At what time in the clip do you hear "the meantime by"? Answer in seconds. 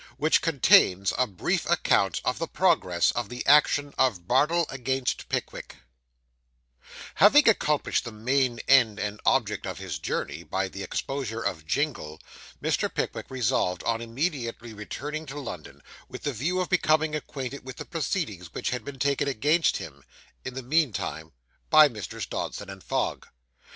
20.55-21.87